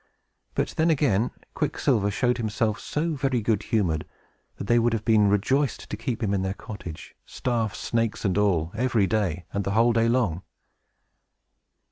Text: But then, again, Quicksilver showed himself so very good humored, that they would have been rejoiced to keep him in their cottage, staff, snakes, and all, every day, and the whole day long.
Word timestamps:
But 0.55 0.69
then, 0.77 0.89
again, 0.89 1.29
Quicksilver 1.53 2.09
showed 2.09 2.37
himself 2.39 2.79
so 2.79 3.13
very 3.13 3.39
good 3.39 3.61
humored, 3.61 4.07
that 4.55 4.63
they 4.65 4.79
would 4.79 4.93
have 4.93 5.05
been 5.05 5.29
rejoiced 5.29 5.91
to 5.91 5.95
keep 5.95 6.23
him 6.23 6.33
in 6.33 6.41
their 6.41 6.55
cottage, 6.55 7.13
staff, 7.23 7.75
snakes, 7.75 8.25
and 8.25 8.35
all, 8.35 8.71
every 8.73 9.05
day, 9.05 9.45
and 9.53 9.63
the 9.63 9.73
whole 9.73 9.93
day 9.93 10.09
long. 10.09 10.41